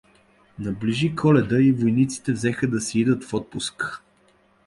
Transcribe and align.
Наближи 0.59 1.15
Коледа 1.15 1.59
и 1.61 1.71
войниците 1.71 2.31
взеха 2.31 2.67
да 2.67 2.81
си 2.81 2.99
идат 2.99 3.23
в 3.23 3.33
отпуск. 3.33 4.03